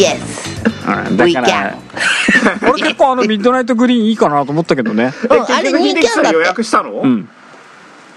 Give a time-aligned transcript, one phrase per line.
[0.00, 0.52] 言うじゃん、イエス
[1.08, 1.76] うん、だから
[2.62, 5.12] 俺 結構あのミッドナイトグリーンいいかなと思ったけどね。
[5.30, 6.90] うんあれ結局人気あんだ予約したの？
[6.92, 7.28] うん。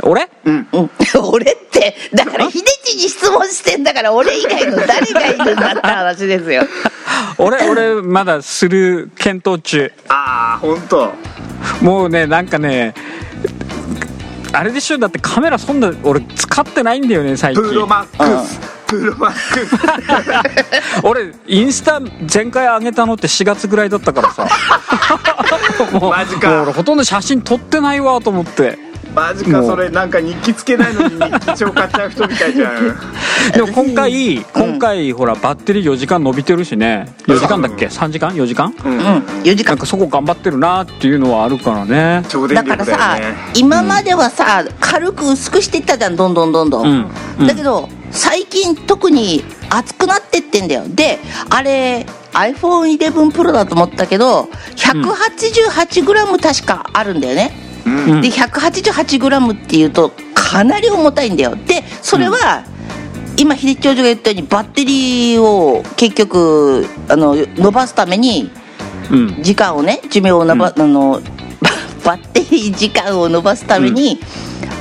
[0.02, 0.30] 俺？
[0.46, 0.68] うん。
[0.72, 0.90] うん、
[1.32, 6.64] 俺ってだから秀地に質問してんだから俺以外の誰がいるんだって話ですよ。
[7.38, 9.92] 俺俺まだする検討中。
[10.08, 11.14] ああ本当
[11.82, 12.94] もうねなんかね
[14.54, 14.98] あれでしょ？
[14.98, 17.64] だってカメラそんな俺使ってないんだよね最近。
[17.64, 18.60] プロマックス。
[18.88, 19.76] プロマックス。
[21.04, 22.00] 俺インスタ
[22.34, 24.48] 前回上げたのって4月ぐらいだったからさ。
[26.02, 26.64] マジか。
[26.64, 28.78] 俺ほとんど写真撮ってないわと思って
[29.16, 32.96] マジかそれなんか日記つけないのに日記帳買っちゃう人みたいじゃん。
[33.54, 37.16] でも今回今回ほらバッテリー4時間伸びてるしね。
[37.28, 38.74] 4時間だっけ？3時間？4時間？
[38.84, 39.02] うん、うん。
[39.44, 39.76] 4時間。
[39.76, 42.24] なんかそこ頑張ってるなっていうのはあるからね。
[42.28, 43.18] 超電だからさ
[43.54, 46.16] 今まではさ軽く薄くしていったじゃん。
[46.16, 47.12] どんどんどんどん、うん。
[47.40, 47.48] うん。
[47.48, 50.84] だけど最近特に熱くなってってんだよ。
[50.88, 57.54] であれ iPhone11 Pro だと思ったけど 188g 確かあるんだよね、
[57.86, 58.22] うん。
[58.22, 61.56] で 188g っていうとかなり重たいんだよ。
[61.56, 62.64] でそれは、
[63.38, 68.50] 今秀樹教授が言ったようにバッテリーを結局あの伸ばすために
[69.12, 69.44] うん。
[69.44, 71.22] 時間をね寿命を伸ば、あの
[72.04, 74.20] バッテリー時間を伸ばすために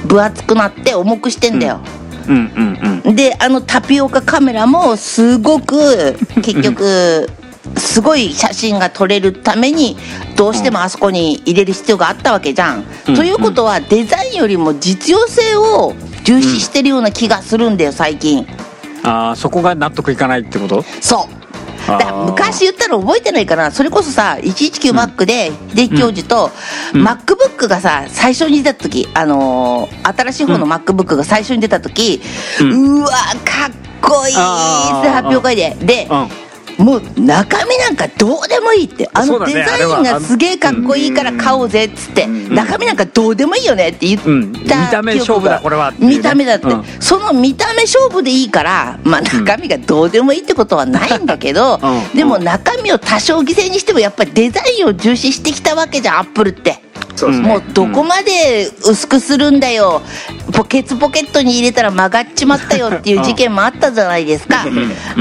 [0.07, 1.81] 分厚くなって重くしてんだよ、
[2.29, 2.35] うん。
[2.35, 3.03] うん。
[3.05, 3.17] うん。
[3.17, 7.29] であのタピオカカメラもすごく結局
[7.77, 9.97] すごい写真が撮れるために
[10.37, 12.85] どうしてもあそこに入れる必要があったわけじゃん。
[13.09, 13.15] うん。
[13.15, 15.95] ということはデザインよりも実用性を
[16.25, 18.47] 重視してるような気がするんだよ最近。
[19.03, 20.83] ああそこが納得いかないってこと？
[21.01, 21.35] そう。
[21.87, 23.71] だ昔言ったの覚えてないかな？
[23.71, 26.51] それこそさ 119Mac で秀樹教授と、
[26.95, 27.07] うん。
[27.07, 32.23] MacBook がさ最初に出た時あのー新しい方の MacBook が最初に出た時、
[32.61, 33.15] ううんわか
[33.69, 34.35] っこいいっ
[35.03, 35.77] て発表会で。
[35.81, 36.29] で、うん
[36.79, 42.55] もう中身なんかどうでもいいってあのデザインがすげえかっこいいから買おうぜっつってうん。
[42.55, 44.53] 中身なんかどうでもいいよねって言ったうん。
[44.53, 46.85] 見た目勝負だこれは見た目だって、うん。
[47.01, 52.17] その見た目勝負でいいからまあ中身がどうでもいいってことはないんだけど、うん。
[52.17, 56.83] でも中身を多少犠牲にしてもやっぱりデザインを重視してきたわけじゃんアップルって。
[57.17, 57.49] そうですね。
[57.49, 60.03] もうどこまで薄くするんだよ、
[60.53, 64.71] ポケツポケットに入れたら曲がっちまったよっていう事件もあったじゃないですか、だか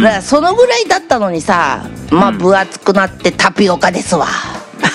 [0.02, 4.28] らそのぐらいだったのにさまあ分厚くなってタピオカですわ。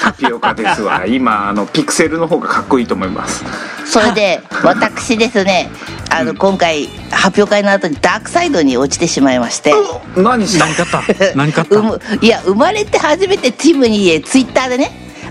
[0.03, 1.05] タピオカですわ。
[1.09, 3.45] 今あのピクセルの方がかっこいいと思います。
[3.87, 5.71] それで私ですね
[6.11, 9.73] あの今回発表会の後にダークサイドに落ちてしまいまして。
[10.17, 10.67] 何した？
[10.67, 11.37] 何買った？
[11.37, 11.77] 何買った？
[12.21, 14.91] いや生まれて初めてティムにツイッターでね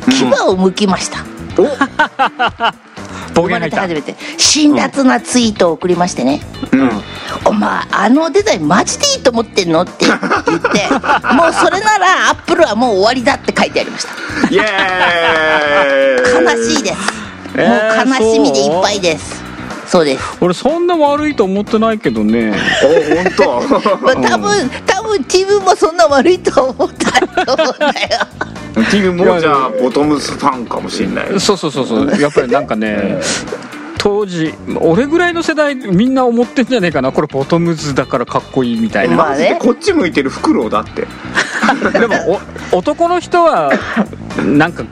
[0.09, 1.36] 牙を剥きました、生ま
[3.33, 3.69] 暴言がい。
[3.69, 6.41] たれて初めて辛辣なツイートを送りましてね、
[6.71, 6.89] うん。
[7.45, 9.81] お前あのデザインマジでいいと思ってんの？
[9.81, 10.27] って言って。
[11.33, 14.13] もうそれならアップルはもう終わりだって書いてありました。
[14.49, 16.45] イエーイ。
[16.57, 16.97] 悲しいです、
[17.55, 19.43] えーもう悲しみでいっぱいです。
[19.87, 20.37] そうです。
[20.41, 22.53] 俺そんな悪いと思ってないけどね。
[22.83, 28.27] お本 まあ多分多分自分もそんな悪いと思ったと思うんだよ
[28.85, 32.21] 当ティムもじゃあボトムスファンかもしれないそうそうそうそう。
[32.21, 33.19] やっぱりなんかね
[33.97, 37.11] 当時俺ぐらいの世代みんな思ってんじゃねえかな。
[37.11, 39.57] これボトムズだからかっこいいみたいな、まあね。
[39.59, 41.07] こっち向いてるフクロウだって。
[41.99, 42.39] でも
[42.71, 43.71] お男の人は
[44.45, 44.83] なんか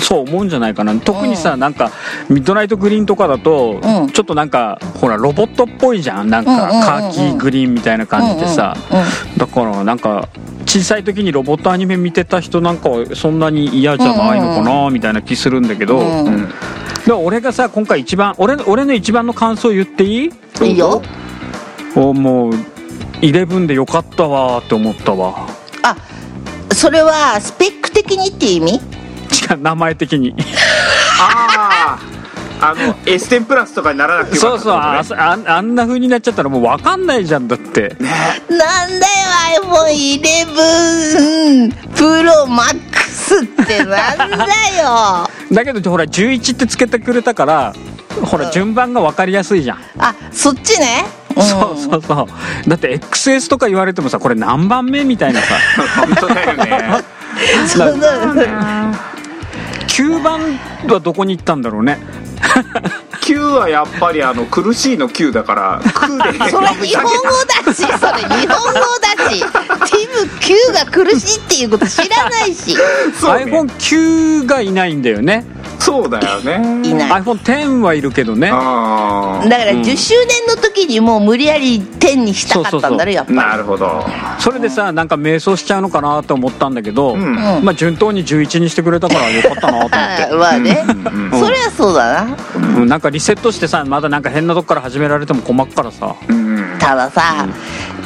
[0.00, 0.94] そう思うんじゃないかな。
[0.96, 1.60] 特にさ、うん。
[1.60, 1.90] なんか
[2.28, 4.10] ミッドナイトグリーンとかだと、うん。
[4.10, 6.30] ちょっとなんかほらロボットっぽいじゃん。
[6.30, 9.04] なんか、カーキグリーンみたいな感じでさ、うんうん
[9.38, 10.28] だからなんか
[10.66, 16.48] 小さい時にロボットアニメ見てた人なんかはそんなに嫌じゃないのかなみたいな気するんだけど、うんうん
[17.06, 20.30] でも俺がさ今回一番俺俺の一番の感想言っていい？
[20.62, 21.00] いいよ。
[21.96, 22.52] おもう
[23.22, 25.48] 11でよかったわーって思ったわ。
[25.82, 25.96] あ
[26.74, 28.80] それはスペック的にって意味？
[29.42, 30.34] 違う名前的に。
[31.20, 32.18] ああ
[32.60, 37.96] あの S10 プラスとかにならなくてよかそうったそうあああんな風になっちゃったらもう分かんないじゃんだって。
[38.00, 39.12] なんだよ
[39.62, 44.26] iPhone11 プロマックスってなんだ
[44.80, 45.28] よ。
[45.52, 47.72] だけどほら11ってつけてくれたから
[48.22, 51.04] ほら順番が分かりやすいじゃん、あそっちね、
[51.36, 52.28] うん、そうそうそ
[52.66, 52.68] う。
[52.68, 55.54] だって XS とか言われてもさこれ何番目みたいなさ。
[56.00, 57.04] 本当だよね。
[57.68, 57.98] そう
[59.88, 60.40] 9番
[60.88, 61.98] はどこに行ったんだろうね。
[63.22, 67.10] 9はやっぱりあの苦しいの9だから9で それ日本語
[67.66, 69.40] だしそれ日本語だし。
[69.40, 72.76] ティム Q が苦しいっていうこと知らないし。
[73.20, 73.44] そうね。
[73.44, 75.44] iPhone9 がいないんだよね
[75.78, 76.88] そうだよね。
[76.88, 77.22] いない。
[77.22, 78.50] iPhone10 はいるけどね。
[78.52, 84.04] あだから10周年の時にもう無理やり10にしたかったんだろやっぱなるほど。
[84.38, 87.22] それでさなんか迷走しちゃうのかなと思ったんだけど、うん。
[87.22, 89.96] うんまあ順当に11にしてくれたからよかったなと思って。
[89.96, 92.36] あ まあね、うんそりゃそうだな。
[92.56, 92.88] うん。
[92.88, 96.14] なんかリセットしてさまだなんか変なとこから始められても困っからさ。
[96.28, 96.48] うん
[96.78, 97.46] たださ、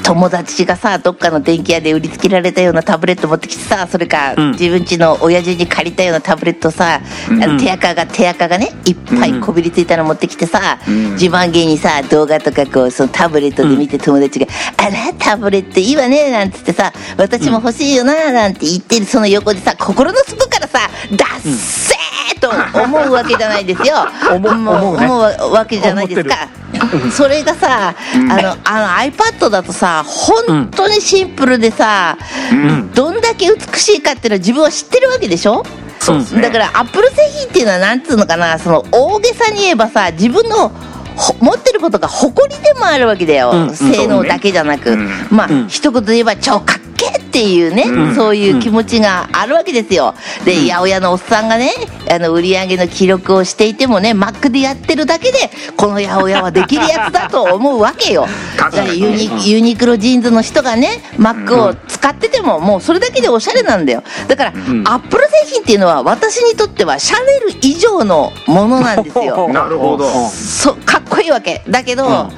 [0.03, 4.51] 友達がさどっかの電気屋で売りつけられたようなタブレット持ってきてさそれか、うん。
[4.53, 11.13] 自分家の親父に借りたようなタブレットさ、あの手垢が手垢がねいっぱいこびりついたの持ってきてさ、ん。
[11.13, 14.47] 自慢げにさ動画とかこうそのタブレットで見て友達が
[14.77, 21.99] 「あらタブレットいいわね」なんつってさ「私も欲しいよな」なんて言ってるその横でさ心の底からさ「ダッセー!」
[22.43, 22.51] と
[22.83, 23.95] 思うわけじゃないですよ。
[24.35, 25.07] 思うも思うね。
[25.07, 25.19] 思
[25.49, 26.49] うわけじゃないですか。
[27.11, 32.17] それがさ、あのあの iPad だとさ本当にシンプルでさ、
[32.95, 35.63] どんだけ美しいかっていうのは自分は知ってるわけでしょ？
[36.01, 36.43] そうですね。
[36.43, 40.73] だからアップル製品っていうのはなんつうのかなその大げさに言えばさ自分の
[41.15, 43.77] ほ持ってることが誇りでもあるわけだよ、うん。
[43.77, 45.11] 性能だけじゃなく、そうね。
[45.31, 45.69] まあ、うん。
[45.69, 50.15] 一言で言えば超かっけえっていうね、そういう気持ちがあるわけですよ。
[50.45, 51.73] で、八百屋のおっさんがね
[52.11, 55.39] あの売り上げの記録をしていてもね Mac でやってるだけで
[55.77, 58.27] この八百屋はできるやつだと思うわけよ。
[58.57, 64.03] だ確からユニユニクロジーンズの人がね Mac を使っててももうそれだけでおしゃれなんだよ。
[64.29, 69.49] だから、アップル製品っていうのは私にとってはシャネル以上のものなんですよ。
[69.53, 70.07] なるほど。
[70.07, 71.63] うんそかっこいいわけ。
[71.69, 72.31] だけど、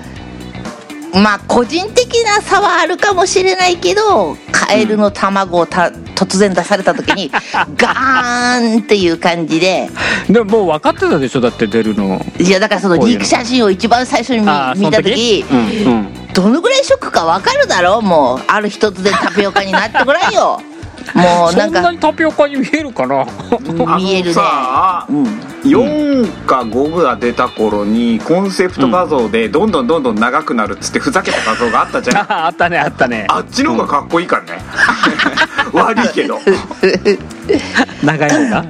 [1.14, 7.30] まあ個人的な差はあるかもしれないけどカエルの卵をた突然出された時に
[7.76, 9.88] ガーンっていう感じで。
[10.28, 11.40] でももう分かってたでしょ？
[11.40, 12.24] だって出るの。
[12.38, 15.60] いやだからそのこういうのリーク写真を一番最初に見た時うんう
[16.00, 16.08] ん。
[16.34, 18.02] どのぐらいショックか分かるだろう？
[18.02, 20.60] もうある日突然タピオカになってごらんよ
[21.14, 23.24] もうそ なんかんなにタピオカに見えるかな？
[23.96, 24.34] 見えるね。
[24.34, 25.24] さ、うん。
[25.64, 32.16] 4か5が出た頃にコンセプト画像でどんどんどんどん長くなるっつってふざけた画像があったじゃん。
[32.18, 33.26] あ あったねあったね。
[33.28, 34.62] あっちの方がかっこいいからね。
[35.72, 36.38] 悪いけど。
[38.04, 38.62] 長いのがあ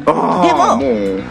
[0.44, 1.22] ーでも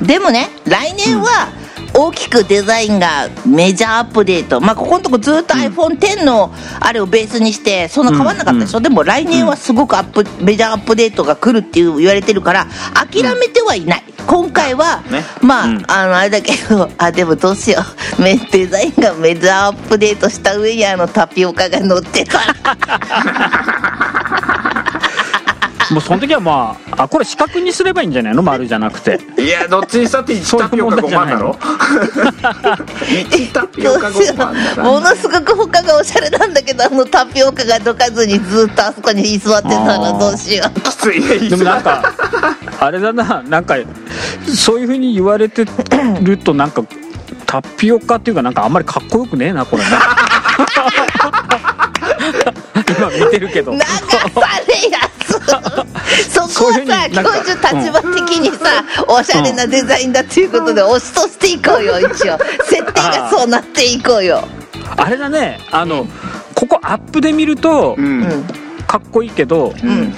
[0.00, 1.48] でもね来年は
[1.98, 4.60] 大きくデザインがメジャーアップデート。
[4.60, 15.24] まあここのとこずっと iPhone10 のあれをベースにしてそんな変わんなかったでしょ、でも来年はすごくアップメジャーアップデートが来るっていう言われてるから諦めてはいない、今回は、ね。
[15.40, 15.84] まあ、うん。
[15.88, 17.82] あのあれだけど あでもどうしよ
[18.18, 18.22] う。
[18.22, 22.40] メデザインがメジャーアップデートした上にあのタピオカが乗ってた
[25.92, 28.42] もうその時はまああこれ四角にすればいいんじゃないの？
[28.42, 29.20] 丸じゃなくて。
[29.38, 31.52] いやどっちにしたって1タピオカ5万だろ。
[31.52, 40.80] 1タピオカ5万だもなのすごく他がおしゃれなんだけどあのタピオカがどかずにずっとあそこに居座ってたらどうしよう。
[40.80, 42.14] きついねでもなんか
[42.80, 43.76] あれだななんか
[44.54, 45.64] そういうふうに言われて
[46.22, 46.82] るとなんか
[47.46, 49.90] タピオカっていうかなんかあんまりかっこよくねえなこれな
[52.96, 53.72] 今見てるけど。
[53.72, 53.86] 流さ
[54.66, 55.32] れやす
[56.30, 62.38] そこはさ教授立場的にさ、おしゃれなデザインだっていうことで押しとしていこうよ一応。
[62.64, 64.46] 設定がそうなっていこうよ。
[64.96, 65.58] あれだね。
[65.70, 66.06] あの
[66.54, 68.44] ここアップで見るとうんうん。
[68.86, 70.14] かっこいいけど、うん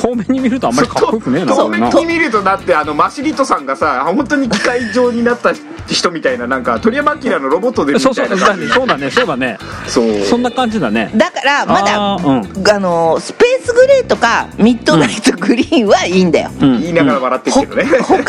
[0.00, 1.90] 遠目に見るとあんまりかっこよくねえなそうこれな。
[1.90, 5.52] に見るとだってあのマシリトさんがさ本当に機械状になった
[5.88, 9.58] 人みたいななんか鳥山明のロボットでみそうそたいうな感じそうだねそうだね。
[9.86, 10.20] そう。
[10.24, 11.10] そんな感じだね。
[11.14, 17.84] だからまだあのスペースグレーとかミッドナイトグリーンはいいんだよ、うん、うん言いながら笑ってるほけどね。
[17.84, 18.22] 他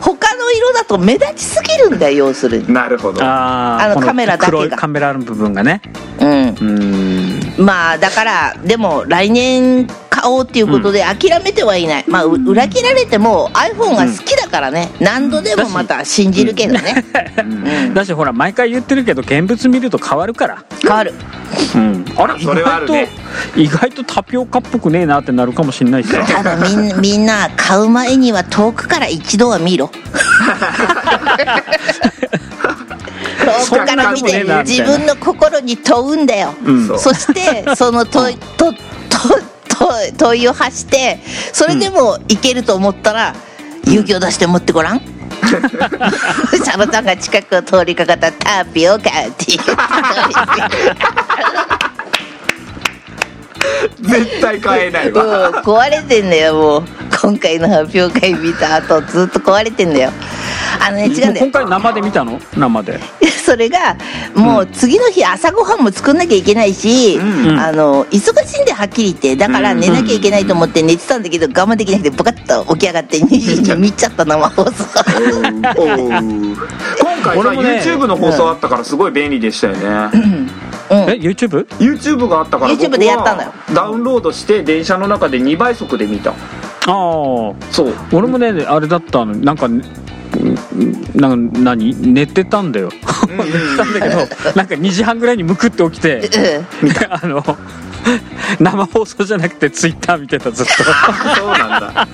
[0.00, 2.72] 他の色だと目立ちすぎるんだよ要するに。
[2.72, 3.20] なるほど。
[3.22, 4.58] あのカメラだけが。
[4.58, 5.82] 黒いカメラの部分がね。
[6.20, 6.28] うん。
[6.28, 9.86] うーんまあだからでも来年
[10.16, 17.04] 買おうっていうことで諦めてはいない、まあう裏切られても iPhone が好きだからね、何度でもまた信じるけどね、
[17.38, 17.42] う
[17.90, 17.94] ん。
[17.94, 20.64] だしほら毎回言ってるけど現物見ると変わるから。
[20.80, 21.12] 変わる。
[21.74, 22.04] うん。
[22.16, 23.08] あれ意それはあ外と、るね。
[23.56, 26.08] 意外とタピオカっぽくねえなってなるかもしんないし。
[26.08, 29.90] さただみんみんな買う前には遠くから一度は見ろ
[33.52, 36.98] 遠くから見て自分の心に問うんだよ、うん。
[36.98, 38.78] そしてその問いとと
[39.68, 41.18] と問いを発して
[41.52, 43.34] それでもいけると思ったら
[43.84, 45.00] 勇気を出して持ってごらん
[46.64, 49.02] サバさんが近くを通りかかったタピオカっ
[49.36, 49.58] ていう
[54.00, 56.84] 絶対買えないわうん壊れてんだよもう
[57.26, 60.12] 今回の発表会見た後ずっと壊れてんだよ。
[60.80, 61.46] あのね違うんだよ。
[61.46, 62.38] 今回生で見たの？
[62.56, 63.00] 生で。
[63.44, 63.96] それが
[64.36, 67.58] もう次の日朝ごはんも作んなきゃいけないし、うん。
[67.58, 69.34] あの忙しいんではっきり言って。
[69.34, 75.64] だから寝なきゃいけないと思って寝てたんだけど我慢できなくてブカッと起き上がって2時に見ちゃった生放送今
[77.24, 79.80] 回さ、俺もね YouTube の放送あったからすごい便利でしたよね、
[80.14, 80.48] うん。
[81.10, 81.66] え YouTube?
[81.78, 83.52] YouTube があったから YouTube でやったのよ。
[83.74, 86.32] ダウンロードして電車の中で2倍速で見た
[86.86, 87.94] ああそう。
[88.12, 89.34] 俺もねあれだったの。
[89.34, 89.82] なんかうん
[91.14, 91.94] なんか何？
[92.12, 92.90] 寝てたんだよ。
[93.28, 94.16] 寝てたんだけど
[94.54, 96.30] なんか2時半ぐらいにむくって起きて
[97.08, 97.42] あの
[98.60, 100.72] 生放送じゃなくてツイッター見てたずっと。
[101.34, 102.08] そうなんだ。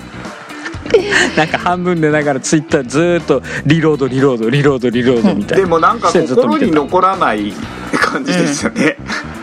[1.35, 5.63] なんか半分寝ながらツイッターずーっとリロードリロードリロードリロードみたいな。
[5.63, 7.53] でもなんか心に残らない
[7.93, 8.97] 感じですよね、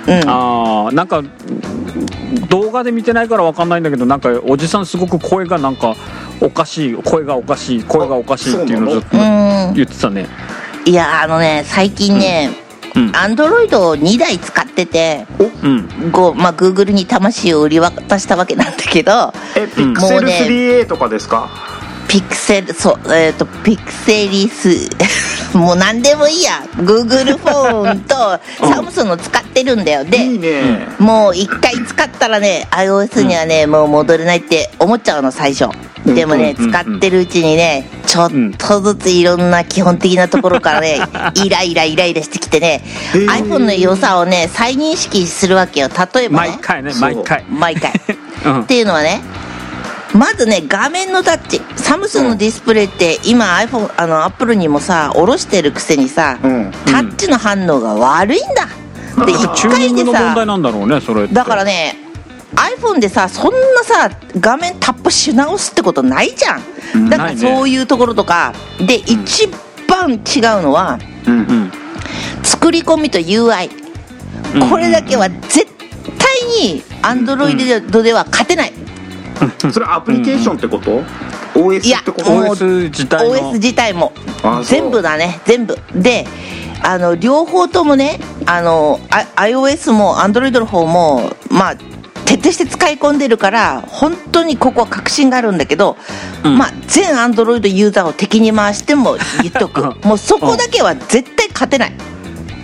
[0.06, 0.28] うん。
[0.28, 1.22] ああなんか
[2.48, 5.96] 動画で見てないから分かんないんだけどなんかおじさんすごく声がなんか
[6.40, 10.26] おかしい声がおかしい声がおかしいっていうのをずっとうん言ってたね。
[10.86, 12.50] いやあのね最近ね
[12.96, 13.16] うん。
[13.16, 15.26] アンドロイドを2台使ってて
[15.62, 21.50] うんこう、まあ、Google に魂を売り渡したわけなんだけどえピクセル 3A とかですか、
[22.08, 24.90] ピクセルそうえっ、とピクセリス
[25.56, 26.62] もう何でもいいや。
[26.76, 28.14] Google フォンと
[28.66, 30.04] サムスンの使ってるんだよ。
[30.04, 35.76] でいいね、もう一回使ったらね iOS にはね、もう戻れないって思っちゃうの最初。
[36.06, 36.14] うん。
[36.14, 36.70] でもね、うん。
[36.70, 40.98] 使ってるうちにねちょっとずついろんな基本的なところからね
[41.34, 45.88] イライライライラしてきてね iPhone の良さをね再認識するわけよ。
[45.88, 46.48] 例えばね。
[46.50, 47.44] 毎回ね毎回。
[47.44, 47.92] 毎回。
[48.46, 48.62] うん。
[48.62, 49.20] っていうのはね
[50.14, 51.60] まずね画面のタッチ。
[51.76, 56.72] サムスンのディスプレイって今 iPhone あの Apple にもさ下ろしてるくせにさ、うん。
[56.86, 58.66] タッチの反応が悪いんだ
[59.26, 60.46] で一チューニングの問回
[60.88, 61.96] でさだからね
[62.54, 66.58] iPhone でさそんなさ画面タップし直すってことないじゃ
[66.98, 67.08] ん。
[67.08, 68.52] だからそういうところとか。
[68.78, 69.48] で一
[69.88, 71.72] 番違うのはうんうん。
[72.42, 73.70] 作り込みと UI
[74.68, 75.66] これだけは絶
[76.18, 78.72] 対に Android では勝てない。
[79.72, 81.02] それアプリケーションってこと、
[81.54, 82.30] OS いやってこと？
[82.30, 84.12] もう OS 自体の？OS 自体も。
[84.64, 85.78] 全部だね全部。
[85.94, 86.26] で
[86.82, 91.76] あの両方ともねあのあ iOS も Android の方もまあ
[92.24, 95.96] 徹底して使い込んでるから本当にここは確信があるんだけど、
[96.44, 96.58] うん。
[96.58, 101.92] まあ全 Android ユーザーを敵に回しても言っておくもうそこだけは絶対勝てない、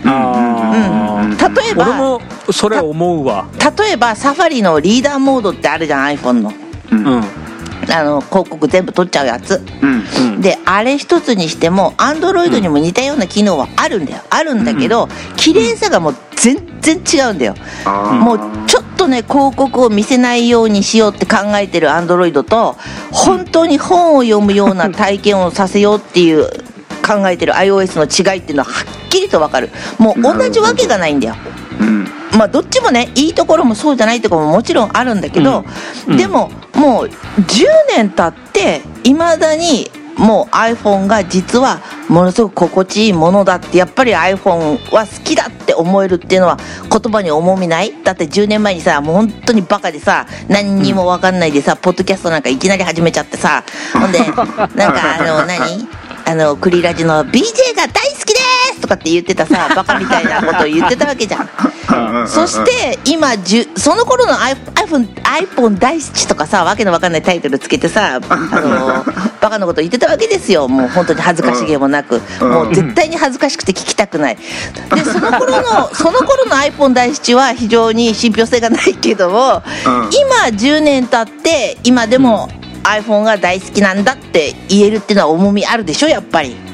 [0.04, 2.20] あうん、ー例えば俺も
[2.52, 3.48] それ思うわ。
[3.78, 6.52] 例えばサファリのリーダーモードってあるじゃん iPhone の。
[6.92, 7.45] うん
[7.90, 9.62] あの広告全部取っちゃうやつ。
[9.82, 10.04] うん
[10.34, 10.40] うん。
[10.40, 14.22] であれ一つにしてもアンドロイドにも似たような機能はあるんだよ。
[14.30, 17.54] あるんだけど、綺麗さがもう全然違うんだよ。
[18.20, 22.76] もうちょっとね広告を見せないようにしようって考えてるアンドロイドと
[23.12, 26.48] 本当に本を読むような体験をさせようっていう
[27.06, 29.70] 考えてる iOS の違いっていうのははっきりと分かる。
[29.98, 31.36] もう同じわけがないんだよ。
[31.80, 35.64] うんまあどっちもねいいところもそうじゃないところももちろんあるんだけど、
[36.08, 36.16] うん。
[36.16, 37.64] でももう10
[37.96, 46.58] 年経っていまだにもう iPhone が実はものすごく心地いいものだってやっぱり iPhone は好きだって思えるっていうのは
[46.90, 47.92] 言葉に重みない？
[48.02, 53.62] だって10年前にさもう本当にバカでさ何にも分かんないでさ、ポッドキャストなんかいきなり始めちゃってさ
[53.92, 55.86] ほんでなんかあの何？
[56.28, 58.34] あの クリラジの BJ が大好き
[58.86, 61.48] とかって言ってたさ バカみたいなことを言ってたわけじゃん。
[62.26, 69.04] そして今じゅその頃の iPhone, iPhone 大好きとかさわけのわかんないタイトルつけてさあの
[69.40, 70.68] バカなこと言ってたわけですよ。
[70.68, 74.36] もう本当に恥ずかしげもなく、うんもう絶対に恥ずかしくて聞きたくない。
[74.36, 80.10] でその頃の その頃の iPhone 大好きは非常に信憑性がないけども、うん。
[80.12, 82.48] 今10年経って今でも
[82.84, 86.50] iPhone が大好きなんだって言えるっていうのは重みあるでしょやっぱり。
[86.50, 86.65] うん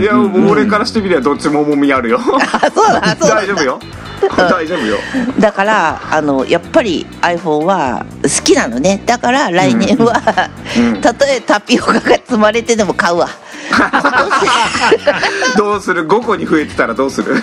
[0.00, 2.18] いや、俺からしてみればどっちも重みあるよ。
[2.18, 3.36] あ そうだそうだ。
[3.36, 3.78] 大丈夫よ。
[4.36, 4.96] 大丈夫よ。
[5.38, 9.02] だからあのやっぱり iPhone は好きなのね。
[9.04, 11.00] だから来年は、うん。
[11.02, 13.28] たとえタピオカが積まれてでも買うわ
[15.56, 17.34] どうする？5個に増えてたらどうする？
[17.34, 17.40] も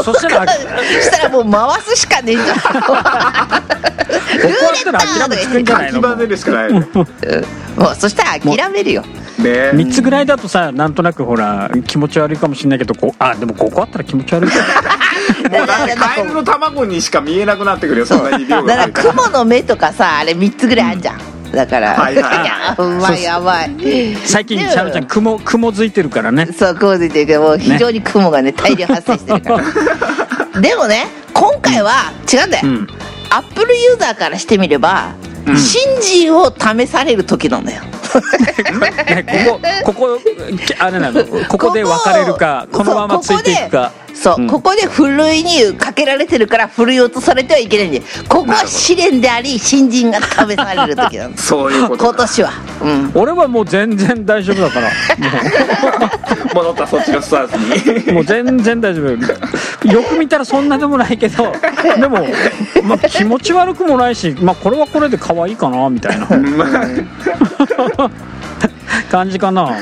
[0.00, 6.88] うそしたらしたらもう回すしかねえじゃんここあったら諦めつくんじゃない秋のるしかないね。
[6.94, 7.02] も
[7.90, 9.04] うそしたら諦めるよ。
[9.42, 14.50] え3つぐらいだとさなんとなくほら気持ち悪いかもしれないけどこうあでもここあったら気持ち悪い。
[14.50, 14.56] か
[15.50, 21.20] もうだってカエルの卵にしか見えなくなってくるよそんなに量だがから雲の目とかさあれ3つぐらいあんじゃん、
[21.52, 22.82] だから、はいはい。
[22.82, 23.70] うまいやばい。
[24.24, 26.46] 最近でシャロちゃん雲雲づいてるからね。
[26.46, 29.64] そう雲ついてるけど非常に雲がね大量発生してるから。
[30.60, 32.88] でもね今回は違うんだよ、うん。
[33.30, 35.12] アップルユーザーからしてみれば
[35.56, 37.82] 新人を試される時なんだよ。
[39.62, 40.20] ねここここ
[40.78, 41.24] あれなの？
[41.48, 43.92] ここで別れるか このままついていくか
[44.34, 44.48] そう、うん。
[44.48, 52.50] ここでふるいにかけられてるからふるい落とされてはいけないんでここは試練であり新人が試される時なの そういうことか今年は。
[52.82, 53.10] うん。
[53.14, 54.90] 俺はもう全然大丈夫だから。
[56.54, 58.12] 戻ったそっちのスタンスに。
[58.12, 59.88] もう全然大丈夫。
[59.88, 61.52] よく見たらそんなでもないけど
[61.96, 62.26] でも、
[62.84, 66.26] まあ、気持ち悪くもないし、まあ、これはこれで可愛いかなみたいな。
[66.26, 66.66] ま
[67.98, 68.10] あ。
[69.10, 69.76] 感じかな、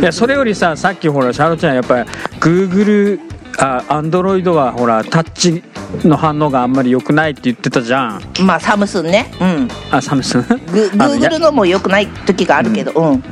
[0.00, 2.08] いやそれよりささっきほらシャロちゃんやっぱり
[2.40, 3.20] グーグル
[3.58, 5.62] あアンドロイドはほらタッチ
[6.06, 8.22] の反応があんまり良くないって言ってたじゃん。
[8.44, 9.30] まあサムスンね。
[9.40, 9.68] うん。
[9.90, 10.42] あサムスン？
[10.42, 13.22] グーグルのも良くない時があるけどうん、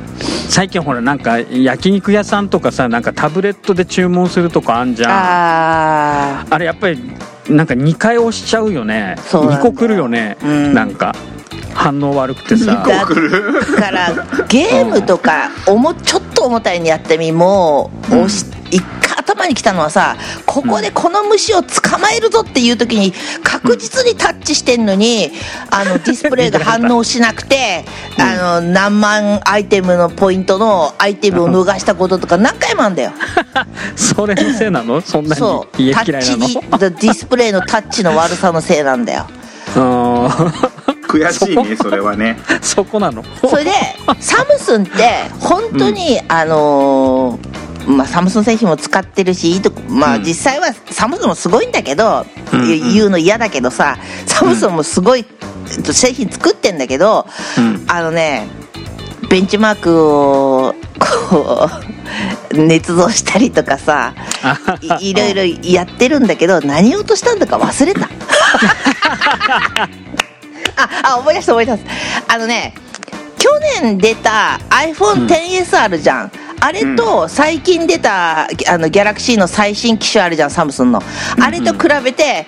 [0.49, 5.11] 最近ほらなんか焼肉屋さんとかさなんかタブレットで注文するとかあんじゃん。
[5.11, 6.99] ああれやっぱり
[7.49, 9.17] なんか2回押しちゃうよね。
[9.27, 10.73] そうなんだ2個来るよね、うん。
[10.73, 11.13] なんか
[11.75, 12.83] 反応悪くてさ。
[12.83, 14.11] だから
[14.47, 18.54] ゲームとかおもちょっと重たいにやってみもう押し一回
[19.45, 25.31] 頭に来たのはさここでこの虫を捕まえるぞっていう時に確実にタッチしてんのに
[25.69, 27.85] あの ディスプレイが反応しなくて
[28.19, 33.11] あの何万アイテムのポイントのアイテムを逃したこととか何回もあんだよ。
[33.95, 35.01] それのせいなの？
[35.01, 35.77] そんなそう。
[35.81, 36.47] に家タッチ嫌いなの？
[36.79, 39.27] ディディスプレイのタッチの悪さのせいなんだよ。
[39.75, 40.27] うん
[41.07, 42.37] 悔しいねそれはね。
[42.61, 43.23] そこなの？
[43.47, 43.71] それで
[44.19, 50.23] サムスンって本当に、あのーまあ、サムスン製品も使ってるしいいとこまあうん。
[50.23, 52.67] 実際はサムスンもすごいんだけど、うんうん。
[52.93, 55.25] 言うの嫌だけどさサムスンもすごい、
[55.71, 57.25] えっと製品作ってんだけど、
[57.57, 57.85] うん。
[57.87, 58.47] あのね
[59.29, 60.75] ベンチマークを
[61.29, 61.69] こ
[62.51, 64.13] う 捏造したりとかさ
[65.01, 68.09] いいろいろやってるんだけど何を落としたんだか忘れた。
[70.77, 71.79] ああ思い出した思い出し
[72.27, 72.33] た。
[72.33, 72.73] あのね
[73.37, 73.49] 去
[73.81, 81.01] 年出た iPhone10S あるじゃん、あれと最近出たあのギャラクシーの最新機種あるじゃんサムスンの。
[81.41, 82.45] あれと比べて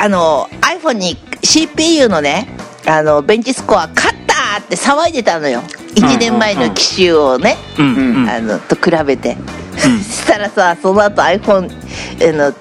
[0.00, 2.48] あの iPhone に CPU のね
[2.86, 5.62] あのベンチスコア勝ったって騒いでたのよ。
[5.94, 9.36] 1年前の機種をね、あのと比べて、
[9.76, 12.54] そしたらさその後 iPhone あの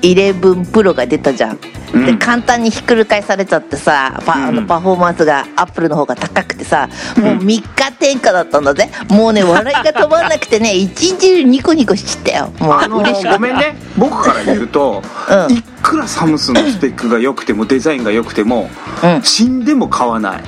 [0.00, 1.58] 11 Pro が出たじゃん、
[1.92, 8.90] で簡単にひっくり返されちゃってさパ,、あのパフォーマンスがアップルの方が高くてさもう3日天下だったんだぜ。
[9.08, 12.52] もうね笑いが止まんなくてね 一日中ニコニコしちったよ。
[12.58, 13.76] もうあのごめんね。
[13.96, 15.56] 僕から言うと、うん。
[15.56, 18.70] いくらサムスンのスペックが良くてもデザインが良くても、
[19.02, 19.22] うん。
[19.22, 20.42] 死んでも買わない。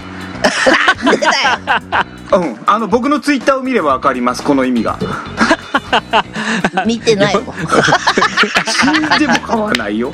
[2.33, 2.57] うん。
[2.67, 4.43] あの僕のツイッターを見れば分かります。
[4.43, 4.99] この意味が。
[5.01, 5.09] よ
[6.87, 7.55] 見てないもん
[8.67, 10.13] 死んでも買わないよ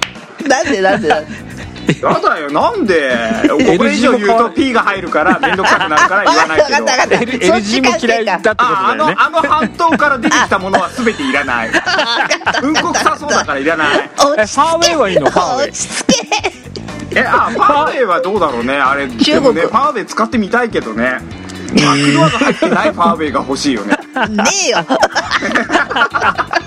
[0.49, 1.47] なんでなんでなんで。
[2.03, 3.13] やだよなんで？
[3.79, 6.77] これ以上言うと P が入るから面倒くさくなるから言わないけど。
[7.33, 9.15] L- そっち LG も嫌いだってことだよね。
[9.15, 11.71] のあの半島から出てきたものは全ていらない。
[12.63, 13.89] うんこ臭そうだからいらない。
[14.17, 15.69] ファーウェイはいいのファーウェイ。
[15.69, 16.07] 落ち着
[17.13, 17.21] け。
[17.21, 19.07] えあファーウェイはどうだろうねあれ。
[19.09, 21.21] 中国でもねファーウェイ使ってみたいけどね。
[21.73, 23.97] バックドアが入ってないファーウェイが欲しいよね。
[24.29, 24.85] ねえよ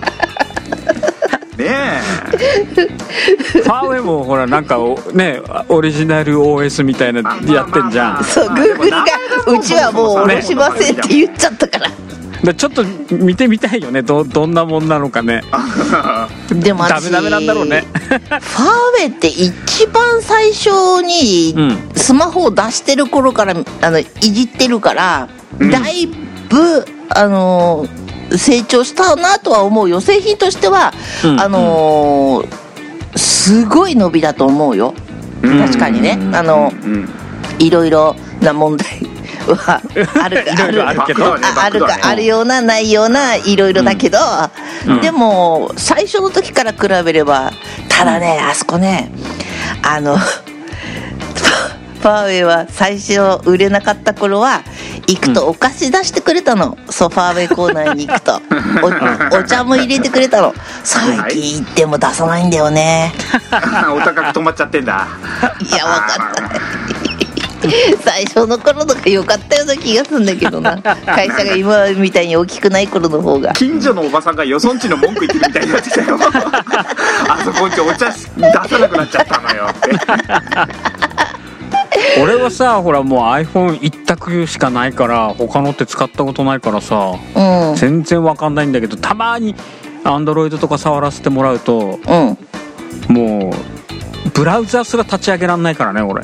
[1.69, 2.01] ね。
[2.33, 8.23] えファーウェイもほらなんかおねオリジナル OS みたいなやってんじゃん。
[8.23, 9.05] そうグーグルが
[9.47, 11.91] うちはもう下ろしませんって言っちゃったから。
[12.43, 14.01] でちょっと見てみたいよね。
[14.01, 15.41] どどんなもんなのかね。
[16.49, 17.83] でも私ダメダメなんだろうね。
[17.91, 20.69] ファーウェイって一番最初
[21.03, 21.89] にうん。
[21.95, 25.27] スマホを出してる頃からあのいじってるから、
[25.59, 27.85] だいぶあの
[28.37, 30.01] 成長したなとは思うよ。
[30.01, 31.39] 製品としては、うん。
[31.39, 32.43] あの
[33.15, 34.93] すごい伸びだと思うよ。
[35.41, 36.17] 確かにね。
[36.33, 37.09] あのうん。
[37.59, 38.87] いろいろな問題
[39.47, 39.81] は
[40.23, 40.71] ある ある。
[40.73, 40.85] けど。
[40.85, 41.47] バックドアね。
[41.57, 44.17] ああるかあるようなないようないろいろだけど、
[44.87, 45.01] うん。
[45.01, 47.51] でも最初の時から比べれば
[47.87, 49.11] ただねあそこね
[49.81, 50.17] あの
[51.99, 54.63] ファーウェイは最初売れなかった頃は
[55.07, 58.39] 行くとお菓子出してくれたの、そうファーウェイコーナーに行くと。
[59.33, 60.53] おお茶も入れてくれたの。
[60.83, 63.13] 最近行っても出さないんだよね。
[63.93, 65.07] お高く止まっちゃってんだ。
[65.59, 67.09] いや分かった
[68.01, 70.81] 最初の頃とか良かったような気がするんだけどな。
[70.81, 73.53] 会社が今みたいに大きくない頃の方が。
[73.53, 76.17] 近所のおばさんがよそんちの文句言ってるみたいになってきたよ。
[77.27, 78.21] あそこんちお茶出
[78.69, 79.89] さなくなっちゃったのよって
[82.21, 87.75] 俺はさほらもう iPhone 一択しかないから他のって使ったことないからさうん。
[87.75, 89.55] 全然わかんないんだけどたまに
[90.03, 93.13] Android とか触らせてもらうとうん。
[93.13, 96.23] もうブラウザすら立ち上げらんないからね俺。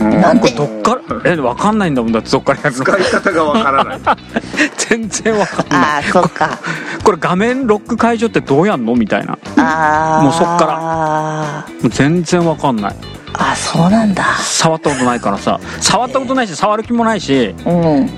[0.00, 0.50] なんで？
[0.50, 2.84] どっからえ分かんないんだもんだってどっからやるの。
[2.84, 3.98] 使い方がわからない。
[4.78, 5.78] 全然分かんない。
[5.78, 6.58] ああそっか。
[7.04, 8.94] これ画面ロック解除ってどうやんの？
[8.96, 9.38] みたいな。
[9.58, 10.72] ああもうそっから。
[10.72, 12.96] らもう全然分かんない
[13.36, 14.24] あそうなんだ。
[14.38, 15.58] 触ったことないからさ。
[15.80, 17.54] 触ったことないし触る気もないし。
[17.66, 18.10] うん。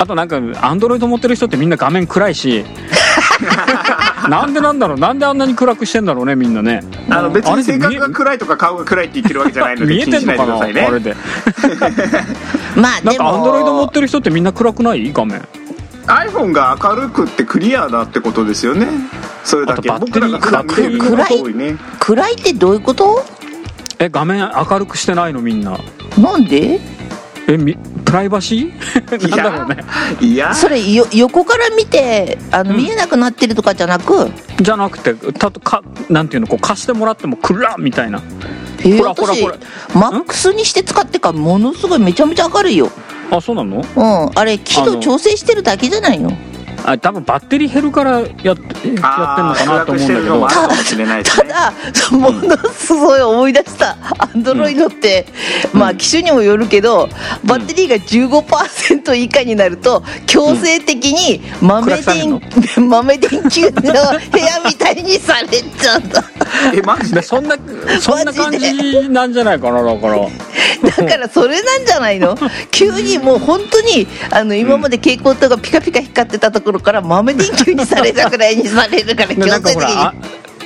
[0.00, 2.64] あとなんかアンドロイド持ってる人ってみんな画面暗いし。
[4.28, 4.98] なんでなんだろう？
[4.98, 6.82] なんであんなに暗くしてんだろうねみんなね。
[7.08, 10.80] あの別に性格が暗いとか顔が暗いって言ってるわけじゃないので 見えてんのかでくださいね。
[10.82, 11.16] なあれで。
[12.76, 15.12] まあでなんかアンドロイド持っもてる人ってみんな暗くない？
[15.12, 15.42] 画面。
[16.06, 18.86] iPhone が明るくってクリアだってことですよね。
[19.44, 19.90] それだけ。
[19.90, 21.76] あとバッテリー僕らが普段見れることが多いね。
[22.00, 23.24] 暗いってどういうこと？
[23.98, 25.78] え画面明るくしてないのみんな？
[26.18, 26.80] なんで？
[27.48, 29.20] えみプライバシー？
[29.30, 29.84] なんだろうね。
[30.20, 32.76] いやそれよ横から見てあの、うん。
[32.76, 34.30] 見えなくなってるとかじゃなく？
[34.60, 38.22] じゃなくてたとかなんていうのこう貸してもらっても暗っみたいな。
[38.80, 39.56] えーほらほら私ほら。
[39.94, 42.90] マックスにして使ってからものすごいめちゃめちゃ明るいよ。
[43.30, 43.78] あそうなの？
[43.96, 44.00] う
[44.34, 46.32] んあれ輝度調整してるだけじゃないの？
[46.84, 49.04] あ多分バッテリー減るからやってやってんの
[49.54, 50.48] かなと思うんだけど。
[51.24, 51.72] ただ
[52.12, 55.26] ものすごい思い出したアンドロイドって、
[55.72, 57.08] まあ機種にもよるけど
[57.44, 62.40] バッテリーが15%以下になると強制的に豆電
[62.88, 66.24] 豆電球の部屋みたいにされちゃうんだ
[66.74, 67.20] えマジで？
[67.20, 67.56] でそんな
[68.00, 70.18] そんな感じなんじゃないかなだから。
[70.18, 72.36] だからそれなんじゃないの？
[72.70, 79.94] 急にもう本当にあの今まで蛍光灯がピカピカ光ってたところから豆電球にされたぐらいにされるから強でなんか制的に。
[79.94, 80.14] ほらあ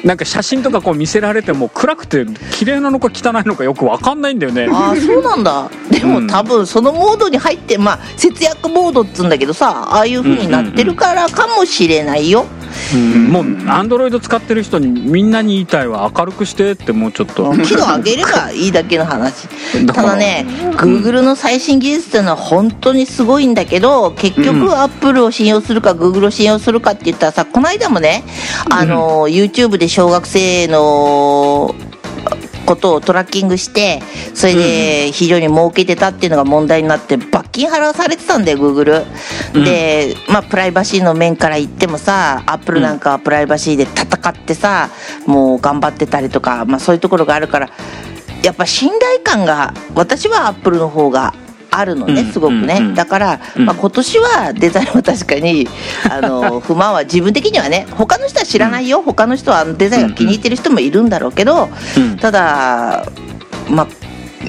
[0.04, 4.66] なんか写真とかこう見せられても暗くて綺麗なのか汚いのかよくわかんないんだよね。
[4.68, 5.70] ああそうなんだ。
[5.92, 6.26] でも、うん。
[6.26, 12.61] 多分そのモードに入ってまあ節約モードっつうんだけどさああいう風になってるからかもしれないよ、うん
[13.30, 16.10] もうアンドロイド使ってる人にみんなに言いたいわ。
[16.16, 17.52] 明るくしてってもうちょっと。
[17.52, 19.48] 輝度上げればいいだけの話。
[19.86, 20.08] だから。
[20.08, 24.44] ただね Google の最新技術っていうのは本当にすごいんだけど結うん。
[24.44, 28.24] 局 Apple を信用するか Google を信用するかって言ったらさこの間もね
[28.70, 31.74] あの YouTube で小学生の
[32.72, 34.00] ことをトラッキングして
[34.34, 39.04] それで非常に儲けてたっていうのが問題になって罰金払わされてたんだよ Google
[39.64, 44.88] でまあプライバシーの面から言ってもさ Apple なんかはプライバシーで戦ってさ
[45.26, 47.70] もう頑張ってたりとかまあそういうところがあるから
[48.42, 51.34] やっぱ信頼感が私はアップルの方が
[51.72, 53.66] あるのね、うんすごくね、だから、うん。
[53.66, 55.66] まあ、今年はデザインは 確かに
[56.08, 63.06] あの不満は自分的にはね他の人は知らないよ、他の人はデザインが気に入ってる人もいるんだろうけど、うんただ
[63.68, 63.86] まあ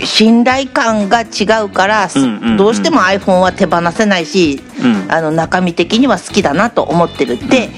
[0.05, 2.09] 信頼感が違うから、
[2.57, 5.05] どうしても iPhone は手放せないし、うん。
[5.07, 7.33] あの中身的には好きだなと思ってる。
[7.33, 7.69] って、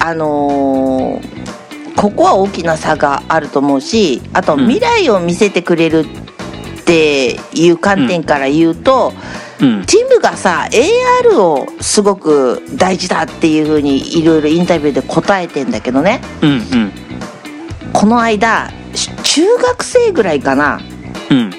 [0.00, 1.64] あのー
[1.96, 4.60] ここは大きな差があると思うしあとうん。
[4.68, 6.04] 未来を見せてくれる
[6.84, 9.14] っていう観点から言うと、
[9.60, 9.86] うん。
[9.86, 16.20] ティムがさ AR をすごく大事だっていうふうにいろいろインタビューで答えてんだけどね。
[16.42, 16.92] うんうん。
[17.94, 20.80] この間し中学生ぐらいかな。
[21.30, 21.50] うん。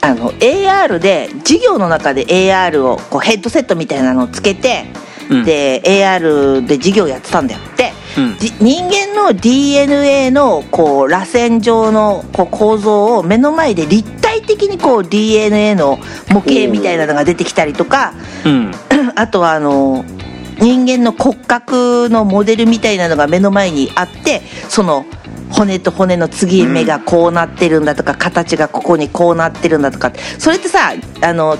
[0.00, 4.86] あの AR で授業の中で AR をこうヘッドセットみたいなのをつけて、
[5.30, 5.44] うん。
[5.44, 7.60] で AR で授業やってたんだよ。
[7.76, 8.38] で、うん。
[8.38, 15.98] じ人間の DNA のこう螺旋状のこう構造を目の前で立体的にこう DNA の
[16.30, 18.72] 模型みたいなのが出てきたりとかうん。
[19.16, 20.04] あとはあの
[20.60, 25.04] 人間の骨格のモデルみたいなのが目の前にあってその
[25.50, 31.58] 骨と骨の継ぎ目がこうなってるんだとか、形がここにこうなってるんだとかそれってさあの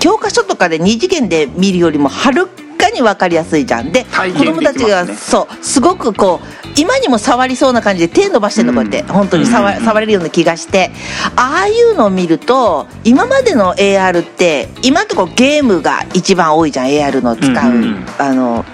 [0.00, 2.48] 教科書とかで二次元で見るよりもはる
[2.90, 3.92] かに分かりやすいじゃん。
[3.92, 9.84] で体子供たちが、そうすごくこう今にも触りそうな感じで手伸ばしてるのこうやって、本当に触うん。
[9.84, 10.90] 触れるような気がして
[11.36, 16.86] ああいうのを見ると今までの AR って今のところゲームが一番多いじゃん。
[16.86, 18.06] AR の使う、うんうん。
[18.18, 18.64] あの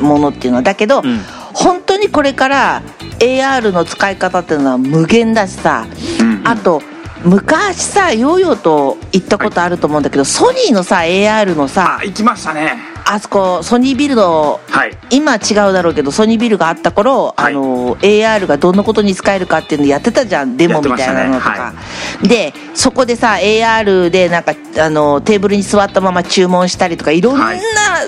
[0.00, 0.62] ものっていうのは。
[0.62, 1.20] だけど、うん。
[1.54, 2.82] 本当にこれから
[3.18, 5.86] AR の使い方っていうのは無限だしさ、
[6.20, 6.82] うんあと
[7.24, 14.96] 昔さヨーヨーと行ったことあると思うんだけど、ソニーのさ AR のさあ行きましたねあそこソニービルのはい。
[15.10, 17.52] 今は違うだろうけどソニービルがあった頃、はい。
[17.52, 21.74] あの AR がどんなことに使えるかっていうのやってたじゃんデモみたいなのとやか。
[22.18, 27.60] って、でそこでさ AR でなんかあのテーブルに座ったまま注文したりとかいろんな、はい。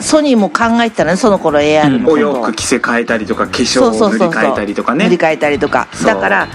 [0.02, 2.14] ソニーも考えてたのねその頃 AR のことを。
[2.14, 5.04] お洋服着せ替えたりとか化粧を塗り替えたりとかね。
[5.04, 5.86] 塗り替えたりとか。
[6.02, 6.48] だから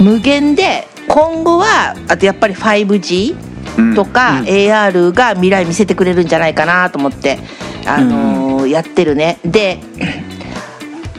[0.00, 3.55] 無限で今後はあとやっぱり 5G うん
[3.94, 7.38] とか、うん AR が未来見せてくれるんじゃないかなと思って、
[7.86, 9.38] あのーやってるね。
[9.44, 9.78] で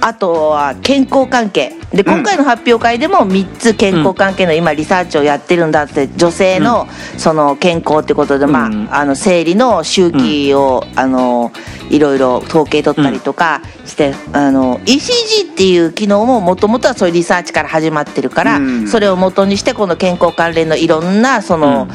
[0.02, 8.88] あとは健康関係で今回の発表会でも3つ健康関係の今リサーチをやってるんだって女性のその健康ってことで、まうん。
[8.92, 11.52] あ、あの生理の周期を、あの
[11.90, 18.88] いろいろ統計取ったりとかして、あの ECG っていう機能ももともとはそういうリサーチから始まってるから、うん。
[18.88, 21.88] それを元にしてこの健康関連のいろんなその、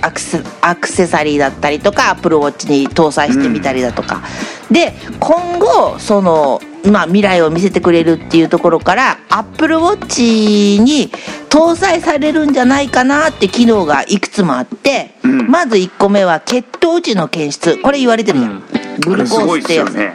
[0.00, 4.22] アクセアクセサリーだったりとかアップルウォッチに搭載してみたりだとか、
[4.70, 11.10] で今後そのまあ未来を見せてくれるっていうところからアップルウォッチに
[11.50, 15.50] 搭載されるんじゃないかなって機能がいくつもあって、うん。
[15.50, 17.76] まず1個目は血糖値の検出。
[17.82, 18.62] これ言われてるじゃん、
[19.04, 20.14] グルコースってやつ、ね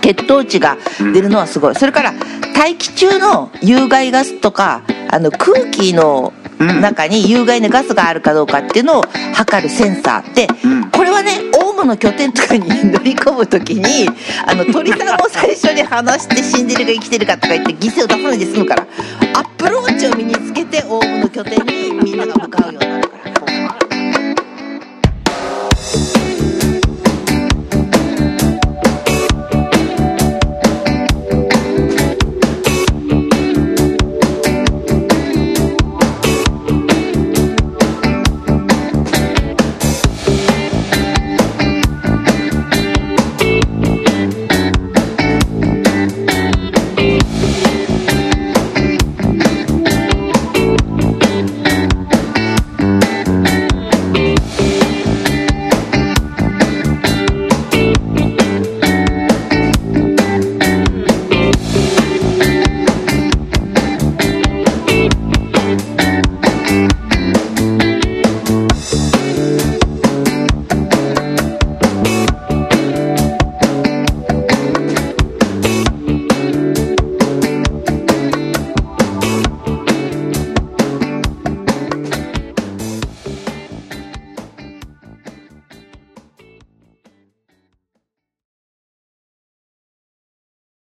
[0.00, 0.78] 血糖値が
[1.12, 2.14] 出るのはすごい、それから
[2.56, 9.02] 大気中の有害ガスとかあの空気の中に有害なガスがあるかどうかっていうのを
[9.34, 10.90] 測るセンサーで、うん。
[10.90, 11.51] これはね
[11.82, 14.08] オウムの拠点とかに乗り込む時に
[14.46, 18.86] あの鳥さんを最初に話して死んでるか生きてるかとか言って犠牲を出さないで済むから
[19.34, 23.81] アップローチを身につけてオウムの拠点にみんなが向かうようになるから。